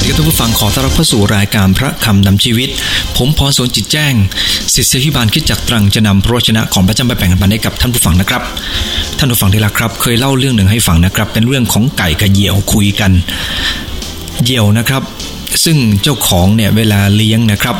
[0.00, 2.68] วัสดีครับท่านผู้ฟังขอต้อนรับเข้าสู่รายการพระคำนำชีวิต
[3.16, 4.14] ผมพรสนจิตแจ้ง
[4.74, 8.42] ศิษยพิบาลคิดจักตรังจะนำพระวจนะของพระเจ้าไปแบ่งปันให้กับท่านผู้ฟังนะครับ
[9.18, 13.12] ท่านผู้ฟังที่รักครับ เคยเล่าเรื่องหนึ่งให้ฟังนะครับ เป็นเรื่องของไก่กับเหยี่ยวคุยกัน
[14.44, 15.02] เหยี่ยวนะครับ
[15.64, 17.76] ซึ่งเจ้าของเนี่ยเวลาเลี้ยงนะครับ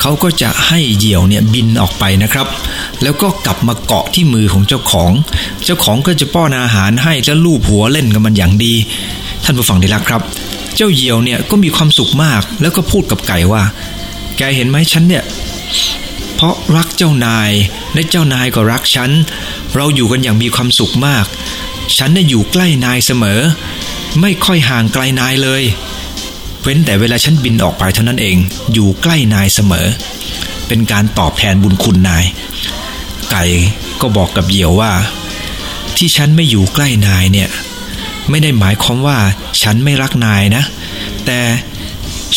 [0.00, 2.46] เขาก็จะให้เหยี่ยวเนี่ยบินออกไปนะครับ
[3.02, 5.10] แล้วก็กลับมาเกาะที่มือของเจ้าของ
[5.64, 8.74] เจ้าของก็จะป้อนอาหารให้แล้วลูบหัวเล่นกับมันอย่างดี
[9.44, 10.22] ท่านผู้ฟังที่รักครับ
[10.76, 13.62] เจ้าเหยี่ยวเนี่ยก็มีความสุขมาก แล้วก็พูดกับไก่ว่า
[14.36, 15.24] แกเห็นไหมฉันเนี่ย
[16.34, 17.50] เพราะรักเจ้านาย
[17.94, 19.10] และเจ้านายก็รักฉัน
[19.74, 21.26] เราอยู่กันอย่างมีความสุขมาก
[21.96, 23.40] ฉันน่ะอยู่ใกล้นายเสมอ
[24.20, 25.62] ไม่ค่อยห่างไกลนายเลย
[26.62, 28.36] เว้นแต่เวลาฉันบินออกไปเท่านั้นเอง
[28.72, 29.86] อยู่ใกล้นายเสมอ
[30.68, 32.24] เป็นการตอบแทนบุญคุณนาย
[33.30, 33.44] ไก่
[34.00, 34.92] ก็บอกกับเหยี่ยวว่า
[35.96, 37.50] ที่ฉันไม่อยู่ใกล้นายเนี่ย
[38.30, 39.18] ไม่ได้หมายความว่า
[39.62, 40.64] ฉันไม่รักนายนะ
[41.26, 41.40] แต่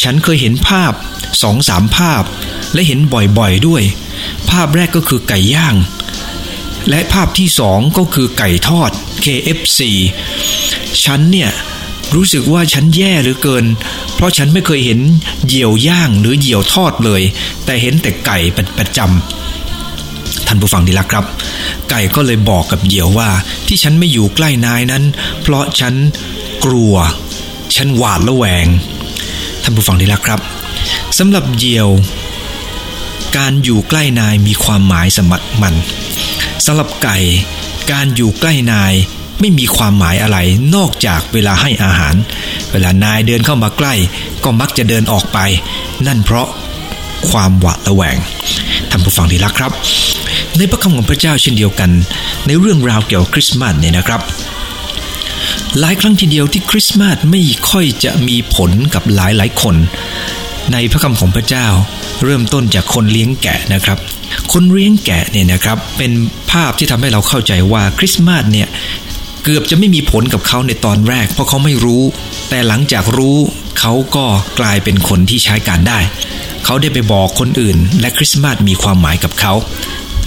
[0.01, 0.93] ฉันเคยเห็นภาพ
[1.41, 2.23] สองสามภาพ
[2.73, 3.83] และเห็นบ่อยๆด้วย
[4.49, 5.75] ภาพแรกก็คือไก่ย่าง
[6.89, 8.91] และภาพที่สองก็คือไก่ทอด
[9.25, 9.79] KFC
[11.03, 11.51] ฉันเนี่ย
[12.15, 13.65] รู้สึกว่าฉันแย่หลือเกิน
[14.15, 14.99] เพราะฉันไม่เคยเห็น
[15.45, 17.21] เหยี่ยวย่างหรือเหยี่ยวทอดเลย
[17.65, 19.38] แต่เห็นแต่ไก่เป็นประจำ
[20.52, 21.25] ท่านผู้ฟังที่รักครับ
[21.89, 23.30] ไก่ก็เลยบอกกับเหยี่ยวว่า
[23.67, 25.03] ที่ฉันไม่อยู่ใกล้นายนั้น
[25.41, 25.94] เพราะฉัน
[26.66, 26.95] กลัว
[27.75, 28.66] ฉันหวาดระแวง
[29.64, 30.39] ท่านผู้ฟังที่รักครับ
[31.17, 31.89] สำหรับเหยี่ยว
[33.38, 35.75] การอยู่ใกล้นายมีความหมายสมัดมัน
[36.66, 37.17] สำหรับไก่
[37.91, 38.94] การอยู่ใกล้นาย
[39.39, 40.38] ไม่มีความหมายอะไร
[40.75, 42.16] นอกจากเวลาให้อาหาร
[42.72, 43.94] เวลานายเดินเข้ามาใกล้
[44.44, 45.39] ก็มักจะเดินออกไป
[46.08, 46.47] นั่นเพราะ
[47.30, 48.17] ความหวาดระแวง
[48.89, 49.72] ท่านผู้ฟังที่รักครับ
[50.58, 51.92] ในพระคำของพระเจ้าเช่นเดียวกัน
[52.47, 54.22] ในเรื่องราวเกี่ยวกับคริสต์มาสเนี่ยนะครับ
[55.80, 59.75] หลายครั้งทีเดียวที่คริสต์มาสไม่ค่อยจะมีผลกับหลายหลายคน
[60.73, 61.68] ในพระคำของพระเจ้า
[62.23, 63.97] เริ่มต้นจากคนเลี้ยงแกะนะครับ
[64.53, 66.12] คนเลี้ยงแกะเนี่ยนะครับเป็น
[66.52, 68.68] ภาพที่ทำให้เราเข้าใจว่าคริสต์มาสเนี่ย
[69.44, 72.03] เกือบจะไม่มีผลกับเขาในตอนแรก เพราะเขาไม่รู้
[72.50, 73.38] แต่หลังจากรู้
[73.79, 74.25] เขาก็
[74.59, 76.00] กลายเป็นคนที่ใช้การได้
[76.66, 79.53] เขาได้ไปบอกคนอื่น และคริสต์มาสมีความหมายกับเขา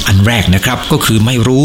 [0.07, 1.65] อันแรกนะครับก็คือไม่รู้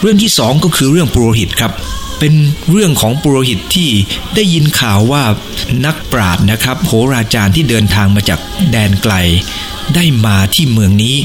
[0.00, 1.72] เรื่องที่สองก็คือเรื่องปุโรหิตครับ
[2.18, 2.34] เป็น
[2.70, 3.90] เรื่องของปุโรหิตที่
[4.34, 5.22] ได้ยินข่าวว่า
[5.84, 8.40] นักปราชญ์นะครับโหราจารย์ที่เดินทางมาจาก
[8.70, 9.14] แดนไกล
[9.94, 11.16] ได้มาที่เมืองนี้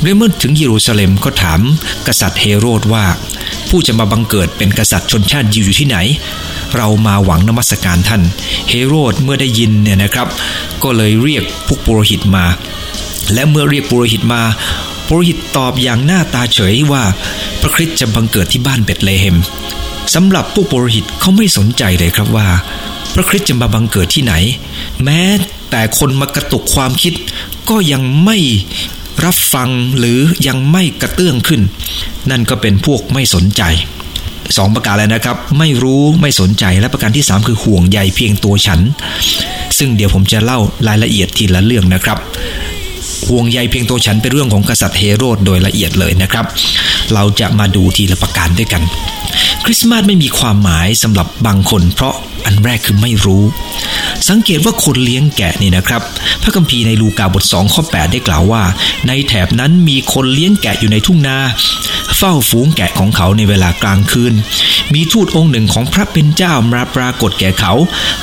[0.00, 1.60] เมื่อถึงเยรูซาเล็มก็ถาม
[2.06, 3.04] กษัตริย์เฮโรดว่า
[3.68, 5.96] ผู้จะมาบังเกิดเป็นกษัตริย์ชนชาติยิวอยู่ที่ไหน
[6.76, 8.22] เรามาหวังนมัสการท่าน
[8.68, 10.28] เฮโรดเมื่อได้ยินเนี่ยนะครับ
[10.82, 12.44] ก็เลยเรียกพวกปุโรหิตมา
[13.32, 14.42] และเมื่อเรียกปุโรหิตมา
[15.14, 17.04] ปุโรหิตตอบอย่างหน้าตาเฉยว่า
[17.60, 19.36] พระคริสต์จะบังเกิดที่บ้านเบตเลเฮม
[20.14, 22.48] สำหรับพวกปุโรหิตเขาไม่สนใจเลยครับว่า
[23.14, 24.34] พระคริสต์จะมาบังเกิดที่ไหน
[25.04, 25.22] แม้
[25.70, 27.14] แต่คนมากระตุกความคิด
[27.70, 28.36] ก็ยังไม่
[29.24, 30.18] รับฟังหรือ
[30.48, 31.60] ยังไม่กระเตื้องขึ้น
[32.30, 33.62] นั่นก็เป็นพวกไม่สนใจ
[34.56, 38.80] สองประการแล้วนะครับ ไม่รู้ไม่สนใจและประการที่ 3 คือห่วงใยเพียงตัวฉัน
[39.78, 40.58] ซึ่งเดี๋ยวผมจะเล่า
[40.88, 42.18] รายละเอียดทีละเรื่องนะครับ
[43.28, 46.46] ห่วงใยเพียงตัวฉันเป็นเรื่องของกษัตริย์เฮโรดโดยละเอียดเลยนะครับ
[47.14, 48.82] เราจะมาดูทีละประการด้วยกัน
[49.64, 52.14] คริสต์มาสไม่มีความหมายสำหรับบางคน เพราะ
[52.44, 53.42] อันแรกคือไม่รู้
[54.28, 56.02] สังเกตว่าคนเลี้ยงแกะนี่นะครับ
[56.42, 58.62] พระคัมภีร์ในลูกาบท2ข้อ8ได้กล่าวว่า
[59.08, 61.38] ในแถบนั้นมีคนเลี้ยงแกะอยู่ในทุ่งนา
[62.16, 64.34] เฝ้าฝูงแกะของเขาในเวลากลางคืน
[64.94, 67.72] มีทูตองค์หนึ่งของพระเป็นเจ้ามาปรากฏแก่เขา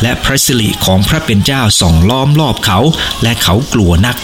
[0.01, 2.79] และพระสิริของพระเป็นเจ้าส่องล้อมรอบเขา
[3.23, 4.15] และเขากลัวนัก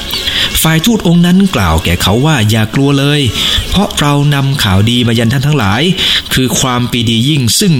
[0.61, 3.21] ฝ่ายทูตองค์นั้นกล่าวแก่เขาว่าอย่ากลัวเลย
[3.69, 5.81] เพราะเรานำข่าวดีมายันท่านทั้งหลาย
[6.33, 7.73] คือความปีดียิ่งซึ่ง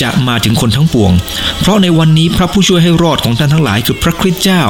[0.00, 1.12] จะมาถึงคนทั้งปวง
[1.58, 4.62] เพราะในวันนี้พระผู้ช่วยให้รอดของท่านทั้งหลายคือพระคริสต์เจ้า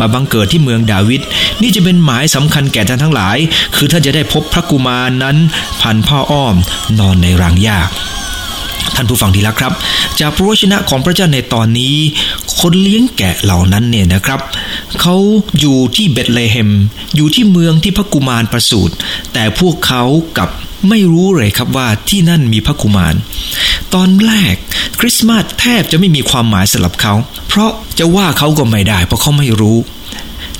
[0.00, 1.20] มาบังเกิดที่เมืองดาวิด
[1.62, 3.36] นี่จะเป็นหมายสำคัญแก่ท่านทั้งหลาย
[3.76, 5.36] คือท่านจะได้พบพระกุมารนั้น
[5.80, 6.56] พันพ่ออ้อม
[6.98, 7.78] นอนในรางหญ้า
[8.96, 9.72] ท่านผู้ฟังที่รักครับ
[10.20, 11.96] จากพระวจนะของพระเจ้าในตอนนี้
[12.60, 14.40] คนเลี้ยงแกะเหล่านั้นเนี่ยนะครับ
[15.00, 15.16] เขา
[15.60, 16.70] อยู่ที่เบตเลเฮม
[17.16, 18.94] อยู่ที่เมืองที่พระกุมารประสูติ
[19.32, 20.02] แต่พวกเขา
[20.38, 20.48] กับ
[20.88, 23.14] ไม่รู้เลยครับว่าที่นั่นมีพระกุมาร
[23.94, 24.54] ตอนแรก
[25.00, 27.14] คริสต์มาสแทบจะไม่มีความหมายสำหรับเขา
[27.48, 29.76] เพราะจะว่าเขาก็ไม่ได้ เพราะเขาไม่รู้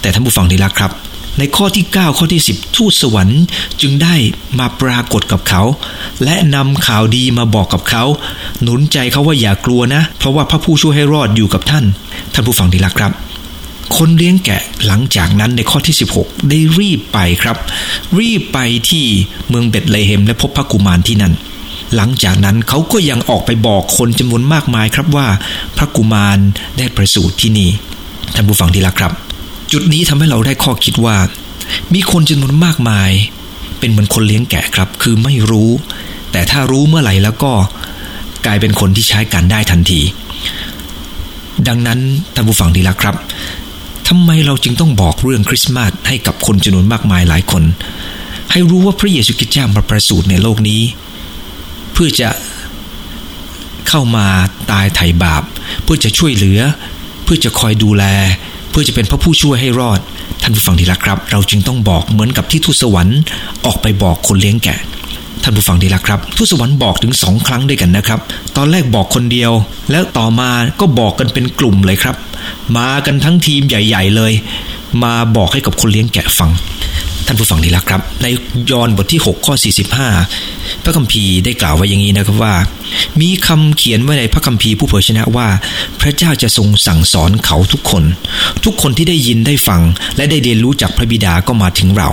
[0.01, 0.93] แต่ท่านผู้ฟังที่รักครับ
[1.39, 3.43] ในข้อที่ 9 ข้อที่ 10 ทูตสวรรค์
[3.81, 4.15] จึงได้
[4.59, 5.63] มาปรากฏกับเขา
[6.25, 8.05] และนำข่าวดีมาบอกกับเขา
[8.63, 11.85] หนุนใจเขาว่าอย่ากลัวนะ เพราะว่าพระผู้ช่วยให้รอดอยู่กับท่าน
[12.33, 13.13] ท่านผู้ฟังที่รักครับ
[13.97, 17.57] คนเลี้ยงแกะหลังจากนั้นในข้อที่ 16 ได้รีบไปครับ
[18.19, 18.59] รีบไป
[18.91, 19.05] ที่
[19.49, 21.35] เมืองเบตเลเฮมและพบพระกุมารที่นั่น
[21.97, 25.27] หลังจากนั้นเขาก็ยังออกไปบอกคนจำนวนมากมายครับว่า
[25.77, 26.39] พระกุมาร
[26.79, 27.71] ได้ประสูติที่นี่
[28.35, 29.13] ท่านผู้ฟังที่รักครับ
[29.73, 31.17] จุดนี้ทำให้เราได้ข้อคิดว่า
[31.95, 33.11] มีคนจำนวนมากมาย
[33.79, 35.71] เป็นเหมือนคนเลี้ยงแกะครับ คือไม่รู้
[36.33, 37.53] แต่ถ้ารู้เมื่อไหร่แล้วก็
[38.47, 40.01] กลายเป็นคนที่ใช้การได้ทันที
[41.69, 41.99] ดังนั้น
[42.35, 43.17] ท่านผู้ฟังที่รักครับ
[44.09, 47.65] ทำไมเราจึงต้องบอกเรื่องคริสต์มาสให้กับคนจำนวนมากมายหลายคน
[48.51, 50.83] ให้รู้ว่าพระเยซูคริสต์เจ้ามาประสูติในโลกนี้
[51.93, 52.29] เพื่อจะ
[53.89, 54.27] เข้ามา
[54.71, 55.43] ตายไถ่บาป
[55.85, 56.61] เพื่อจะช่วยเหลือ
[57.25, 58.05] เพื่อจะคอยดูแล
[58.71, 60.01] เพื่อจะเป็นพระผู้ช่วยให้รอด
[60.43, 63.21] ท่านผู้ฟังที่รักครับ เราจึงต้องบอกเหมือนกับที่ทูตสวรรค์
[63.65, 64.79] ออกไปบอกคนเลี้ยงแกะ
[65.43, 68.21] ท่านผู้ฟังที่รักครับทูตสวรรค์บอกถึงสองครั้งด้วยกันนะครับ
[68.57, 69.53] ตอนแรกบอกคนเดียว
[69.91, 70.51] แล้วต่อมา
[70.81, 72.17] ก็บอกกันเป็นกลุ่มเลยครับ
[72.77, 74.33] มากันทั้งทีมใหญ่ ๆ เลย
[75.03, 76.51] มาบอกให้กับคนเลี้ยงแกะฟัง
[77.31, 78.27] ท่านผู้ฟังที่รักครับ ใน
[78.71, 79.55] ยอห์นบทที่ 6 ข้อ
[80.19, 82.55] 45 พระคัมภีร์ได้กล่าวไว้อย่างนี้นะครับว่า
[83.21, 85.49] มีคำเขียนไว้ในพระคัมภีร์ผู้เผยชนะว่า
[86.01, 88.05] พระเจ้าจะทรงสั่งสอนเขาทุกคน
[88.65, 89.83] ทุกคนที่ได้ยินได้ฟัง
[90.17, 92.09] และได้เรียนรู้จากพระบิดาก็มาถึงเรา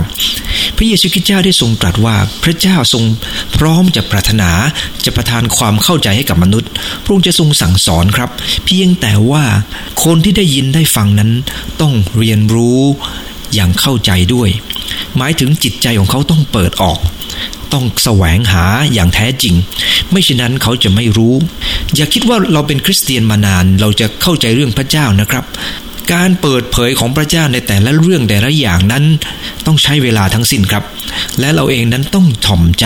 [0.76, 3.04] พระเยซูคริสต์เจ้าได้ทรงตรัสว่าพระเจ้าทรง
[3.56, 4.52] พร้อมจะปรารถนา
[5.06, 6.70] จะประทานความเข้าใจให้กับมนุษย์
[7.04, 8.30] พระองค์จะทรงสั่งสอนครับ
[8.66, 9.44] เพียงแต่ว่า
[10.04, 11.32] คนที่ได้ยินได้ฟังนั้น
[11.82, 12.82] ต้องเรียนรู้
[13.54, 14.50] อย่างเข้าใจด้วย
[15.18, 17.00] หมายถึงจิตใจของเขาต้องเปิดออก
[17.74, 19.56] ต้องแสวงหาอย่างแท้จริง
[20.12, 21.34] ไม่เช่นนั้นเขาจะไม่รู้
[21.96, 25.46] อย่าคิดว่าเราเป็นคริสเตียนมานาน เราจะเข้าใจเรื่องพระเจ้านะครับ
[26.14, 29.04] การเปิดเผยของพระเจ้าในแต่ละเรื่องแต่ละอย่างนั้น
[29.66, 30.84] ต้องใช้เวลาทั้งสิ้นครับ
[31.40, 32.86] และเราเองนั้นต้องถ่อมใจ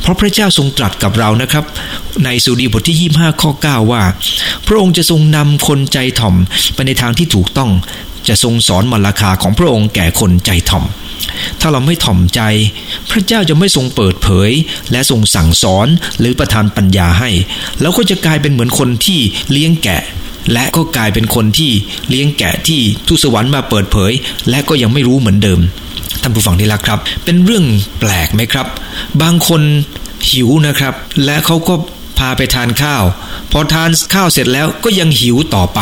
[0.00, 1.64] เพราะพระเจ้าทรงตรัสกับเรานะครับ
[2.24, 4.02] ในสุดีบทที่25ข้อ9ว่า
[4.66, 6.34] พระองค์จะทรงนำคนใจถ่อม
[6.74, 7.70] ไปในทางที่ถูกต้อง
[8.28, 10.84] จะทรงสอนมรรคาของพระองค์แก่คนใจถ่อม
[11.60, 12.40] ถ้าเราไม่ถ่อมใจ
[13.10, 14.50] พระเจ้าจะไม่ทรงเปิดเผย
[14.92, 15.86] และทรงสั่งสอน
[16.18, 17.30] หรือประทานปัญญาให้
[17.80, 19.20] แล้วก็จะกลายเป็นเหมือนคนที่
[19.52, 20.02] เลี้ยงแกะ
[20.52, 21.72] และก็กลายเป็นคนที่
[22.08, 24.12] เลี้ยงแกะที่ทูตสวรรค์มาเปิดเผย
[24.50, 25.60] และก็ยังไม่รู้เหมือนเดิม
[26.22, 27.64] ท่านผู้ฟังที่รักครับ เป็นเรื่อง
[28.00, 28.66] แปลกไหมครับ
[29.22, 29.62] บางคน
[30.30, 30.94] หิวนะครับ
[31.24, 31.74] และเขาก็
[32.18, 33.04] พาไปทานข้าว
[33.52, 35.80] พอทานข้าวเสร็จแล้วก็ยังหิวต่อไป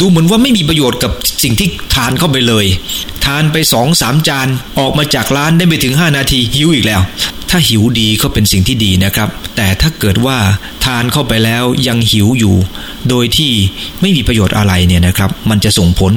[0.00, 1.12] ดูเหมือนว่าไม่มีประโยชน์กับ
[1.42, 2.66] สิ่งที่ทานเข้าไปเลย
[3.26, 4.48] ทานไปสองสามจาน
[4.78, 7.00] ออกมาจากร้านได้ไม่ถึง 5 นาทีหิวอีกแล้ว
[7.50, 10.38] ถ้าหิวดีก็เป็นสิ่งที่ดีนะครับ แต่ถ้าเกิดว่า
[10.84, 12.56] ทานเข้าไปแล้วยังหิวอยู่
[13.08, 13.52] โดยที่
[14.00, 16.12] ไม่มีประโยชน์อะไรเนี่ยนะครับ มันจะส่งผล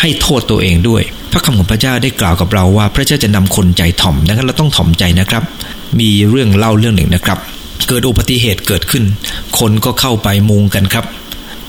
[0.00, 1.02] ให้โทษตัวเองด้วย
[1.32, 5.42] พระคำของพระเจ้าได้กล่าวกับเราว่า พระเจ้าจะนำคนใจถ่อมดังนั้นเราต้องถ่อมใจนะครับ
[6.00, 7.38] มีเรื่องเล่าเรื่องหนึ่งนะครับ
[7.88, 9.04] เกิดอุบัติเหตุเกิดขึ้น
[9.58, 11.04] คนก็เข้าไปมุงกันครับ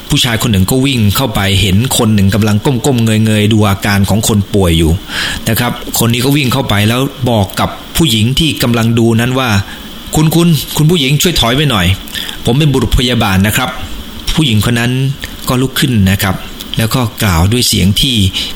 [0.10, 4.92] ผู้ชายคนหนึ่งก็วิ่งเข้าไปเห็นคนหนึ่งกำลังก้มๆเงยๆดูอาการของคนป่วยอยู่
[5.50, 9.50] นะครับ คนนี้ก็วิ่งเข้าไปแล้วบอกกับผู้หญิงที่กำลังดูนั้นว่า
[10.16, 10.48] คุณคุณ
[10.78, 11.86] คุณผู้หญิงช่วยถอยไปหน่อย
[12.46, 13.70] ผมเป็นบุรุษพยาบาลนะครับ
[14.36, 14.92] ผู้หญิงคนนั้น
[15.48, 16.36] ก็ลุกขึ้นนะครับ
[16.78, 18.16] แล้วก็กล่าวด้วยเสียงที่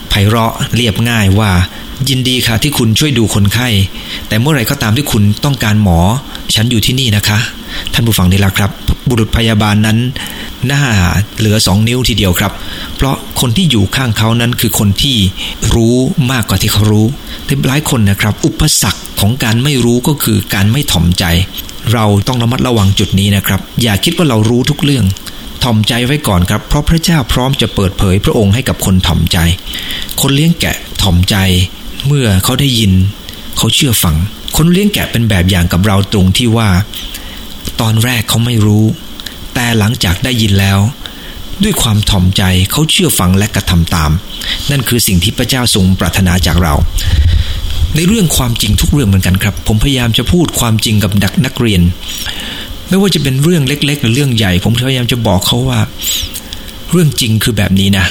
[0.10, 1.52] ไพเราะเรียบง่ายว่า
[2.10, 3.68] ยินดีค่ะที่คุณช่วยดูคนไข้
[4.28, 6.00] แต่เมื่อไรก็ตามที่คุณต้องการหมอ
[6.56, 7.38] ฉันอยู่ที่นี่นะคะ
[7.94, 8.72] ท่านผู้ฟังได้แล้วครับ
[9.10, 9.98] บุรุษพยาบาลนั้น
[10.68, 10.82] หน้า
[11.38, 12.52] เหลือสองนิ้วทีเดียวครับ
[12.96, 15.18] เพราะคนที่อยู่ข้างเขานั้นคือคนที่
[15.74, 15.96] รู้
[16.32, 17.08] มากกว่าที่เขารู้
[17.46, 21.24] แต่หลายคนนะครับ อุปสรรคของการไม่รู้ก็คือการไม่ถ่อมใจ
[21.94, 25.06] เราต้องระมัดระวังจุดนี้นะครับ อย่าคิดว่าเรารู้ทุกเรื่อง
[25.66, 29.38] ถ่อมใจไว้ก่อนครับ เพราะพระเจ้าพร้อมจะเปิดเผยพระองค์ให้กับคนถ่อมใจ
[30.22, 31.36] คนเลี้ยงแกะถ่อมใจ
[32.08, 32.92] เมื่อเขาได้ยิน
[33.58, 34.16] เขาเชื่อฟัง
[34.56, 36.70] คนเลี้ยงแกะเป็นแบบอย่างกับเราตรงที่ว่า
[37.82, 38.86] ตอนแรกเขาไม่รู้
[39.54, 40.80] แต่หลังจากได้ยินแล้ว
[41.64, 44.12] ด้วยความถ่อมใจเขาเชื่อฟังและกระทำตาม
[44.72, 46.74] นั่นคือสิ่งที่พระเจ้าทรงปรารถนาจากเรา
[47.96, 51.82] ในเรื่องความจริงทุกเรื่องเหมือนกันครับ ผมพยายามจะพูดความจริงกับดักนักเรียน
[52.90, 55.80] ไม่ว่าจะเป็นเรื่องเล็ก ๆ หรือเรื่องใหญ่ ผมพยายามจะบอกเขาว่า
[56.92, 58.06] เรื่องจริงคือแบบนี้นะ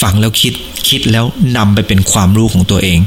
[0.00, 0.52] ฟังแล้วคิด
[0.88, 1.24] คิดแล้ว
[1.56, 2.98] นำไปเป็นความรู้ของตัวเอง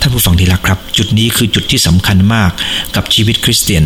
[0.00, 2.50] ท่านผู้ฟังที่รักครับ จุดนี้คือจุดที่สำคัญมาก
[2.96, 3.84] กับชีวิตคริสเตียน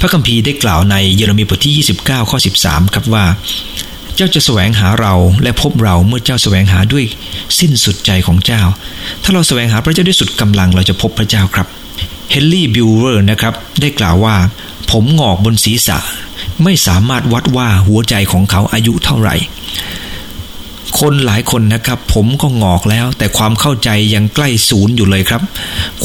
[0.00, 3.24] พระคัมภีร์ได้กล่าวในเยเรมีบทที่ 29 ข้อ 13 ครับว่า
[4.16, 7.04] เจ้าจะแสวงหาเราและพบเราเมื่อเจ้าแสวงหาด้วย
[7.58, 8.62] สิ้นสุดใจของเจ้า
[9.22, 11.66] ถ้าเราแสวงหาพระเจ้าด้วยสุดกำลังเราจะพบพระเจ้าครับ
[12.30, 14.36] เฮนรี่บิวเวอร์นะครับ ได้กล่าวว่า
[14.90, 15.98] ผมหงอกบนศีรษะ
[16.62, 19.36] ไม่สามารถวัดว่าหัวใจของเขาอายุเท่าไหร่
[21.00, 25.42] คนหลายคนนะครับ ผมก็หงอกแล้ว แต่ความเข้าใจยังใกล้ศูนย์อยู่เลยครับ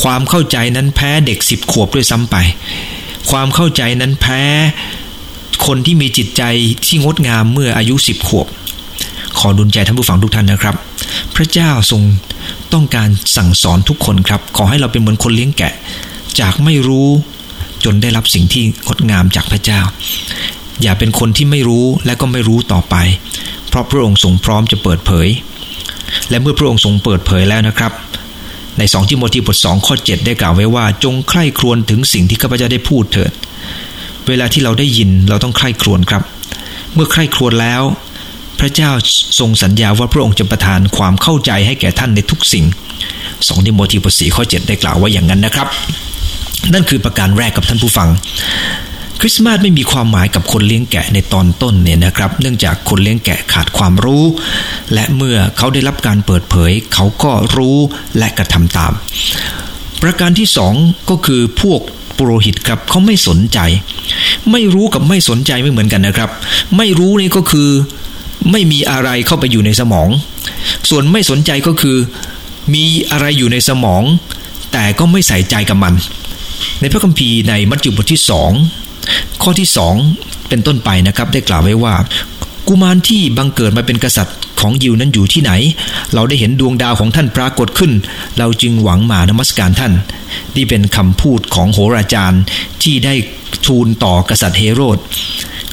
[0.01, 2.35] ความเข้าใจนั้นแพ้เด็กสิบขวบด้วยซ้ำไป
[3.31, 4.41] ความเข้าใจนั้นแพ้
[5.65, 6.43] คนที่มีจิตใจ
[6.85, 8.47] ที่งดงามเมื่ออายุสิบขวบ
[9.39, 10.75] ขอดุลใจท่านผู้ฟังทุกท่านนะครับ
[11.35, 12.01] พระเจ้าทรง
[12.73, 15.73] ต้องการสั่งสอนทุกคนครับ ขอให้เราเป็นเหมือนคนเลี้ยงแกะ
[16.39, 17.09] จากไม่รู้
[17.83, 19.81] จนได้รับสิ่งที่งดงามจากพระเจ้า
[20.81, 22.95] อย่าเป็นคนที่ไม่รู้และก็ไม่รู้ต่อไป
[23.69, 25.27] เพราะพระองค์ทรงพร้อมจะเปิดเผย
[26.29, 27.91] และเมื่อพระองค์ทรงเปิดเผยแล้วนะครับ
[28.77, 33.31] ในสองทิโมธีบทสองข้อ 7 ได้กล่าวไว้ว่า จงใคร่ครวญถึงสิ่งที่ข้าพเจ้าได้พูดเถิด
[34.27, 36.23] เวลาที่เราได้ยินเราต้องใคร่ครวญครับ
[36.93, 37.81] เมื่อใคร่ครวญแล้ว
[38.59, 38.91] พระเจ้า
[39.39, 42.65] ทรงสัญญาว่าพระองค์จะประทานความเข้าใจให้แก่ท่านในทุกสิ่ง
[43.47, 45.67] สองทิโมธีบทสี่ข้อ 7 ได้กล่าวไว้อย่างนั้นนะครับ
[46.73, 48.09] นั่นคือประการแรกกับท่านผู้ฟัง
[49.19, 54.23] คริสต์มาสไม่มีความหมายกับคนเลี้ยงแกะในตอนต้นเนี่ยนะครับ เนื่องจากคนเลี้ยงแกะขาดความรู้
[54.93, 57.77] และเมื่อเขาได้รับการเปิดเผย เขาก็รู้
[58.17, 58.91] และกระทำตาม
[60.01, 60.73] ประการที่สอง
[61.09, 61.81] ก็คือพวก
[62.17, 63.59] ปุโรหิตครับเขาไม่สนใจ
[64.51, 66.29] ไม่รู้กับไม่สนใจไม่เหมือนกันนะครับ
[66.77, 67.69] ไม่รู้นี่ก็คือ
[68.51, 70.09] ไม่มีอะไรเข้าไปอยู่ในสมอง
[70.89, 71.97] ส่วนไม่สนใจก็คือ
[72.73, 74.03] มีอะไรอยู่ในสมอง
[74.73, 75.93] แต่ก็ไม่ใส่ใจกับมัน
[76.81, 78.51] ในพระคัมภีร์ในมัทธิวบทที่สอง
[79.43, 79.95] ข้อที่สอง
[80.49, 81.95] เป็นต้นไปนะครับได้กล่าวไว้ว่า
[82.67, 85.51] กุมารที่บังเกิดมาเป็นกษัตริย์ของยิวนั้นอยู่ที่ไหน
[86.13, 87.91] เราได้เห็นดวงดาวของท่านปรากฏขึ้น
[88.37, 89.93] เราจึงหวังมานมัสการท่าน
[90.55, 92.41] นี่เป็นคำพูดของโหราจารย์
[92.83, 93.13] ที่ได้
[93.65, 94.97] ทูลต่อกษัตริย์เฮโรด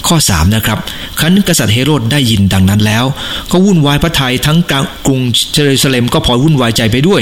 [0.08, 0.78] ข้อ 3 นะครับ
[1.20, 3.04] ขันกษัตริย์เฮโรดได้ยินดังนั้นแล้ว
[3.52, 4.58] ก็วุ่นวายพระทัยทั้ง
[5.06, 5.20] กรุง
[5.52, 7.20] เยรูซาเล็มก็พลอยวุ่นวายใจไปด้วย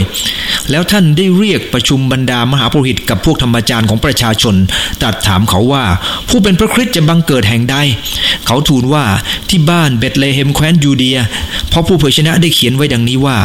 [0.71, 4.55] แล้วท่านได้เรียกประชุมบรรดามหาปุโรหิตกับพวกธรรมจารย์ของประชาชน
[5.01, 5.85] ตรัสถามเขาว่า
[6.29, 7.77] ผู้เป็นพระคริสต์จะบังเกิดแห่งใด
[8.47, 9.05] เขาทูลว่า
[9.49, 11.19] ที่บ้านเบธเลเฮมแคว้นยูเดีย
[11.69, 13.37] เพราะผู้เผยพระวจนะได้เขียนไว้ดังนี้ว่า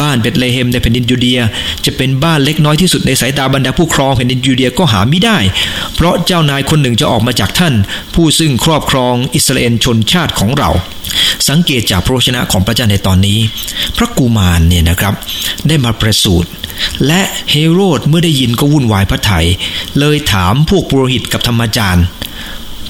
[0.00, 1.40] บ้านเบธเลเฮมในแผ่นดินยูเดีย
[1.84, 5.38] จะเป็นบ้านเล็กน้อยที่สุดในสายตาบรรดาผู้ครองแผ่นดินยูเดียก็หาไม่ได้
[5.94, 7.74] เพราะเจ้านายคนหนึ่งจะออกมาจากท่าน
[8.14, 10.70] ผู้ซึ่งครอบครองอิสราเอลชนชาติของเรา
[11.48, 13.38] สังเกตจากพระวจนะของพระเจ้าในตอนนี้
[13.96, 15.14] พระกูมารเนี่ยนะครับ
[15.68, 16.50] ได้มาประสูติ
[17.06, 19.46] และเฮโรดเมื่อได้ยินก็วุ่นวายพระไถย
[19.98, 22.04] เลยถามพวกปุโรหิตกับธรรมจารย์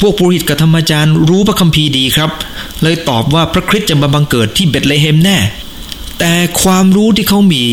[0.00, 2.30] พวกปุโรหิตกับธรรมจารย์รู้พระคัมภีร์ดีครับ
[2.82, 5.38] เลยตอบว่าพระคริสต์จะมาบังเกิดที่เบตเลเฮมแน่
[6.18, 7.64] แต่ความรู้ที่เขามี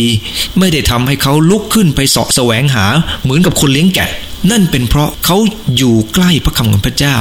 [0.60, 2.86] ไม่ได้ทำให้เขาลุกขึ้นไปเสาะแสวงหา
[3.24, 4.10] เหมือนกับคนเลี้ยงแกะ
[4.52, 5.38] นั่นเป็นเพราะเขา
[5.78, 7.16] อยู่ใกล้พระคำของพระเจ้า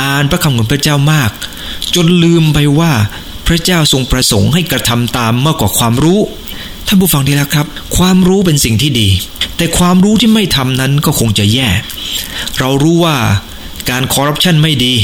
[0.00, 1.30] อ่านพระคำของพระเจ้ามาก
[1.94, 2.92] จนลืมไปว่า
[3.46, 6.20] พระเจ้าทรงประสงค์ให้กระทำตามมากกว่าความรู้
[6.86, 7.66] ท่านผู้ฟังดีแล้วครับ
[7.96, 9.08] ความรู้เป็นสิ่งที่ดี
[9.56, 11.68] แต่ความรู้ที่ไม่ทำนั้นก็คงจะแย่
[12.58, 13.16] เรารู้ว่า
[13.90, 14.94] การคอร์รัปชันไม่ดี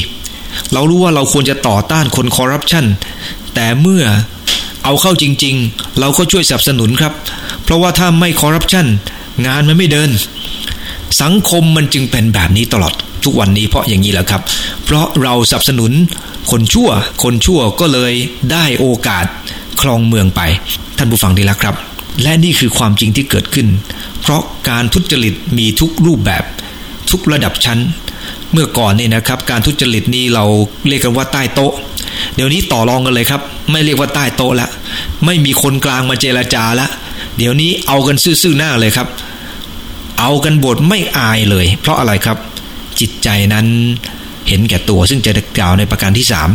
[0.72, 2.86] เรารู้ว่าเราควรจะต่อต้านคนคอร์รัปชัน
[3.54, 4.04] แต่เมื่อ
[4.84, 7.12] เอาเข้าจริง ๆ เราก็ช่วยสนับสนุนครับ
[7.64, 8.86] เพราะว่าถ้าไม่คอร์รัปชัน
[9.46, 10.10] งานมันไม่เดิน
[11.20, 14.42] สังคมมันจึงเป็นแบบนี้ตลอดทุกวันนี้เพราะอย่างนี้แหละครับ
[14.84, 15.92] เพราะเราสนับสนุน
[16.50, 16.90] คนชั่ว
[17.22, 18.12] คนชั่วก็เลย
[18.52, 19.24] ได้โอกาส
[19.80, 20.40] ครองเมืองไป
[20.98, 21.74] ท่านผู้ฟังดีแล้วครับ
[22.22, 23.68] และนี่คือความจริงที่เกิดขึ้น
[24.22, 26.44] เพราะการทุจริตมีทุกรูปแบบ
[27.10, 27.80] ทุกระดับชั้น
[28.52, 30.44] เมื่อก่อนนี่นะครับ การทุจริตนี้เรา
[30.88, 31.72] เรียกกันว่าใต้โต๊ะ
[32.34, 33.40] เดี๋ยวนี้ต่อรองกันเลยครับ
[33.70, 34.68] ไม่เรียกว่าใต้โต๊ะละ
[35.24, 36.86] ไม่มีคนกลางมาเจรจาละ
[37.38, 39.08] เดี๋ยวนี้เอากันซื่อๆหน้าเลยครับ
[40.22, 42.38] เอากันบทไม่อายเลย เพราะอะไรครับ
[43.00, 43.66] จิตใจนั้น
[44.48, 46.48] เห็นแก่ตัวซึ่งจะกล่าวในประการที่สาม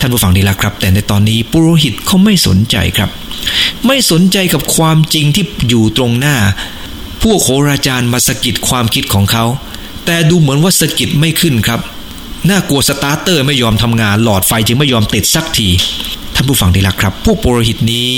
[0.00, 3.10] ท่านผู้ฟังดีละครับ แต่ในตอนนี้ปุโรหิตเขาไม่สนใจครับ
[3.86, 6.36] ไม่สนใจกับความจริงที่อยู่ตรงหน้า
[7.22, 9.44] พวกโหราจารย์มาสกิดความคิดของเขา
[10.06, 11.80] แต่ดูเหมือนว่าสกิดไม่ขึ้นครับ
[12.48, 15.68] น่ากลัวสตาร์เตอร์ไม่ยอมทำงานหลอดไฟจึงไม่ยอมติดสักที
[16.34, 18.12] ท่านผู้ฟังดีละครับ พวกปุโรหิตนี้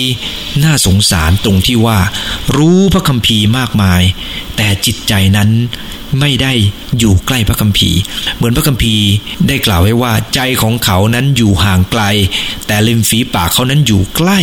[0.65, 1.99] น่าสงสารตรงที่ว่า
[2.57, 4.03] รู้พระคัมภีร์มากมาย
[4.57, 5.51] แต่จิตใจนั้น
[6.21, 6.53] ไม่ได้
[6.99, 7.99] อยู่ใกล้พระคัมภีร์
[8.37, 9.07] เหมือนพระคัมภีร์
[9.49, 12.03] ได้กล่าวไว้ว่าใจของเขานั้นอยู่ห่างไกล
[12.67, 14.39] แต่ริมฝีปากเขานั้นอยู่ใกล้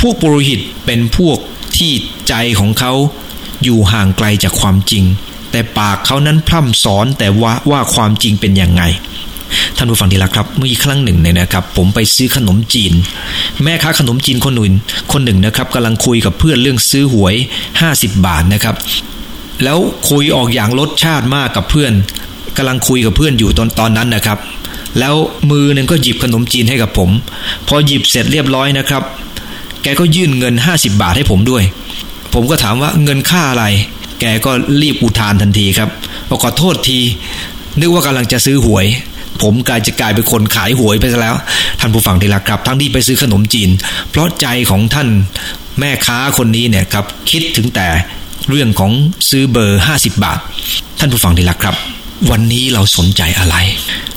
[0.00, 1.38] พวกปุโรหิตเป็นพวก
[1.76, 1.92] ที่
[2.28, 2.92] ใจของเขา
[3.64, 5.04] อยู่ห่างไกลจากความจริง
[5.50, 8.82] แต่ปากเขานั้นพร่ำสอนแต่ว่าว่าความจริงเป็นอย่างไง
[9.76, 12.92] ท่านผู้ฟังที่รักครับเมื่ออีกครั้งหนึ่งเนี่ยนะครับ ผมไปซื้อขนมจีน
[13.64, 14.74] แม่ค้าขนมจีนคนหนึ่ง
[15.12, 17.34] คนหนึ่งนะครับกำลังคุยกับเพื่อนเรื่องซื้อหวย
[17.80, 18.74] 50 บาทนะครับ
[19.64, 19.78] แล้ว
[20.10, 21.92] คุยออกอย่างรสชาติมากกับเพื่อน
[22.56, 24.38] กำลังคุยกับเพื่อนอยู่ตอนตอนนั้นนะครับ
[24.98, 25.14] แล้ว
[25.50, 27.10] มือหนึ่งก็หยิบขนมจีนให้กับผม
[27.68, 29.02] พอหยิบเสร็จเรียบร้อยนะครับ
[29.82, 31.62] แกก็ยื่นเงิน 50 บาทให้ผมด้วย
[32.34, 33.64] ผมก็ถามว่าเงินค่าอะไร
[34.20, 34.50] แกก็
[34.82, 35.88] รีบอุทานทันทีครับ
[36.28, 36.98] บอกขอโทษที
[37.80, 38.86] นึกว่ากำลังจะซื้อหวย
[39.42, 41.36] ผมกลายจะกลายเป็นคนขายหวยไปซะแล้ว
[41.80, 43.70] ท่านผู้ฟังที่รักครับ ทั้งที่ไปซื้อขนมจีน
[44.10, 45.08] เพราะใจของท่าน
[45.78, 47.88] แม่ค้าคนนี้เนี่ยครับคิดถึงแต่
[48.48, 48.92] เรื่องของ
[49.28, 50.38] ซื้อเบอร์ 50 บาท
[50.98, 51.76] ท่านผู้ฟังที่รักครับ
[52.30, 53.56] วันนี้เราสนใจอะไร